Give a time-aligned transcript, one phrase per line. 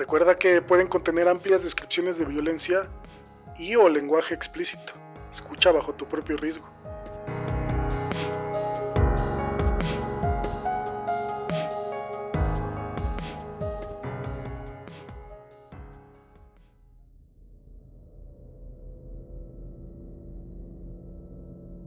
[0.00, 2.88] Recuerda que pueden contener amplias descripciones de violencia
[3.58, 4.94] y o lenguaje explícito.
[5.30, 6.66] Escucha bajo tu propio riesgo.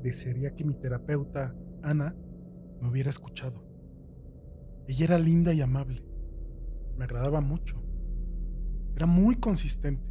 [0.04, 2.16] Desearía que mi terapeuta, Ana,
[2.80, 3.64] me hubiera escuchado.
[4.88, 6.06] Ella era linda y amable.
[6.96, 7.84] Me agradaba mucho.
[8.96, 10.04] Era muy consistente.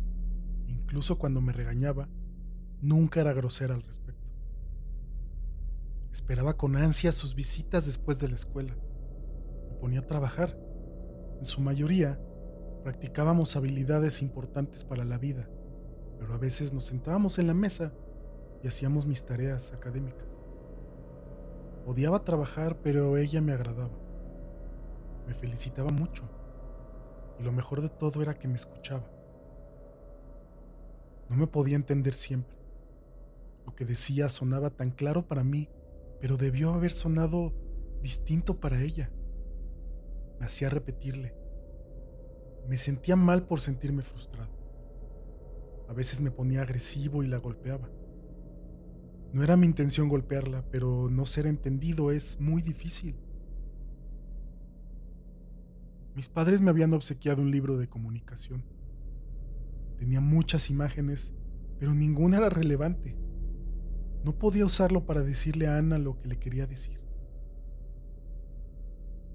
[0.66, 2.08] Incluso cuando me regañaba,
[2.80, 4.28] nunca era grosera al respecto.
[6.12, 8.74] Esperaba con ansia sus visitas después de la escuela.
[9.70, 10.58] Me ponía a trabajar.
[11.38, 12.20] En su mayoría,
[12.82, 15.48] practicábamos habilidades importantes para la vida,
[16.18, 17.92] pero a veces nos sentábamos en la mesa
[18.62, 20.26] y hacíamos mis tareas académicas.
[21.86, 23.98] Odiaba trabajar, pero ella me agradaba.
[25.26, 26.28] Me felicitaba mucho.
[27.42, 29.04] Lo mejor de todo era que me escuchaba.
[31.28, 32.56] No me podía entender siempre.
[33.66, 35.68] Lo que decía sonaba tan claro para mí,
[36.20, 37.52] pero debió haber sonado
[38.00, 39.10] distinto para ella.
[40.38, 41.34] Me hacía repetirle.
[42.68, 44.50] Me sentía mal por sentirme frustrado.
[45.88, 47.90] A veces me ponía agresivo y la golpeaba.
[49.32, 53.16] No era mi intención golpearla, pero no ser entendido es muy difícil.
[56.14, 58.62] Mis padres me habían obsequiado un libro de comunicación.
[59.98, 61.32] Tenía muchas imágenes,
[61.78, 63.16] pero ninguna era relevante.
[64.24, 67.00] No podía usarlo para decirle a Ana lo que le quería decir.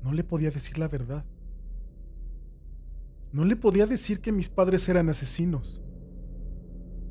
[0.03, 1.25] No le podía decir la verdad.
[3.31, 5.81] No le podía decir que mis padres eran asesinos.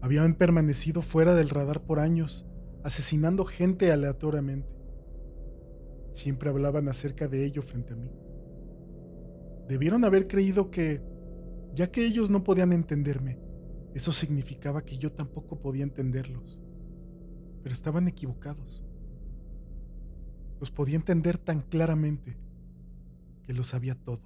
[0.01, 2.47] Habían permanecido fuera del radar por años
[2.87, 4.69] asesinando gente aleatoriamente.
[6.13, 8.13] Siempre hablaban acerca de ello frente a mí.
[9.69, 11.03] Debieron haber creído que,
[11.75, 13.39] ya que ellos no podían entenderme,
[13.95, 16.61] eso significaba que yo tampoco podía entenderlos.
[17.63, 18.85] Pero estaban equivocados.
[20.61, 22.37] Los podía entender tan claramente
[23.43, 24.23] que lo sabía todo.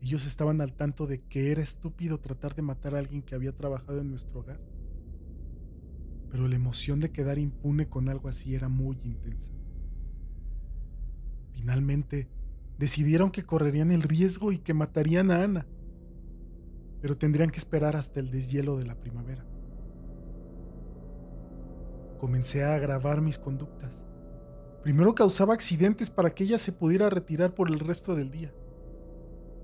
[0.00, 3.52] Ellos estaban al tanto de que era estúpido tratar de matar a alguien que había
[3.52, 4.60] trabajado en nuestro hogar
[6.30, 9.52] pero la emoción de quedar impune con algo así era muy intensa.
[11.52, 12.28] Finalmente,
[12.78, 15.66] decidieron que correrían el riesgo y que matarían a Ana,
[17.00, 19.44] pero tendrían que esperar hasta el deshielo de la primavera.
[22.18, 24.04] Comencé a agravar mis conductas.
[24.82, 28.54] Primero causaba accidentes para que ella se pudiera retirar por el resto del día.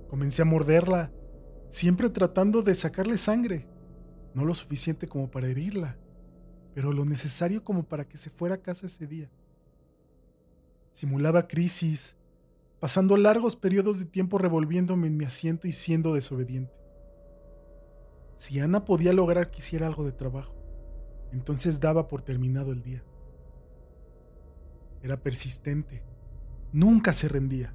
[0.08, 1.12] Comencé a morderla,
[1.70, 3.66] siempre tratando de sacarle sangre,
[4.34, 5.96] no lo suficiente como para herirla
[6.74, 9.30] pero lo necesario como para que se fuera a casa ese día.
[10.92, 12.16] Simulaba crisis,
[12.82, 16.74] pasando largos periodos de tiempo revolviéndome en mi asiento y siendo desobediente.
[18.38, 20.56] Si Ana podía lograr que hiciera algo de trabajo,
[21.30, 23.04] entonces daba por terminado el día.
[25.00, 26.02] Era persistente,
[26.72, 27.72] nunca se rendía,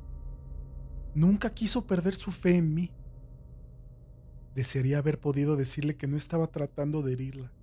[1.16, 2.92] nunca quiso perder su fe en mí.
[4.56, 7.54] Desearía haber podido decirle que no estaba tratando de herirla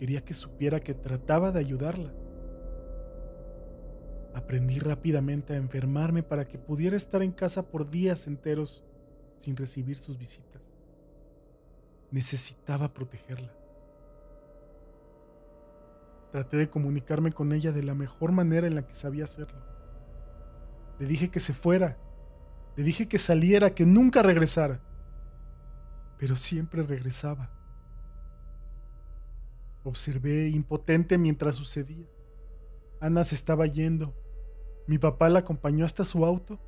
[0.00, 2.14] Quería que supiera que trataba de ayudarla.
[4.34, 8.84] Aprendí rápidamente a enfermarme para que pudiera estar en casa por días enteros
[9.40, 10.62] sin recibir sus visitas.
[12.10, 13.52] Necesitaba protegerla.
[16.30, 19.58] Traté de comunicarme con ella de la mejor manera en la que sabía hacerlo.
[21.00, 21.98] Le dije que se fuera.
[22.76, 24.80] Le dije que saliera, que nunca regresara.
[26.18, 27.50] Pero siempre regresaba.
[29.82, 32.06] Observé impotente mientras sucedía.
[33.00, 34.14] Ana se estaba yendo.
[34.86, 36.60] Mi papá la acompañó hasta su auto,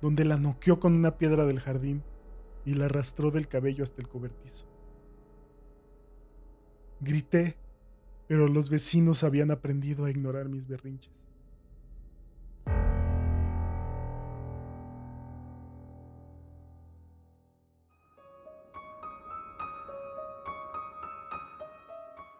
[0.00, 2.04] donde la noqueó con una piedra del jardín
[2.64, 4.66] y la arrastró del cabello hasta el cobertizo.
[7.00, 7.56] Grité,
[8.28, 11.12] pero los vecinos habían aprendido a ignorar mis berrinches.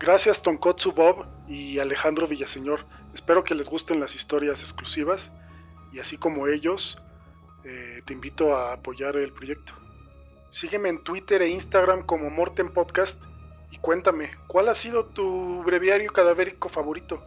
[0.00, 2.86] Gracias Tonkotsu Bob y Alejandro Villaseñor.
[3.12, 5.30] Espero que les gusten las historias exclusivas
[5.92, 6.96] y así como ellos,
[7.64, 9.74] eh, te invito a apoyar el proyecto.
[10.52, 13.22] Sígueme en Twitter e Instagram como Morten Podcast
[13.70, 17.22] y cuéntame, ¿cuál ha sido tu breviario cadavérico favorito?